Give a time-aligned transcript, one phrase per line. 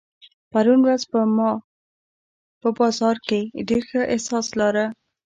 [0.51, 1.01] پرون ورځ
[1.37, 1.51] ما
[2.61, 4.85] په بازار کې ډېر ښه احساس لارۀ.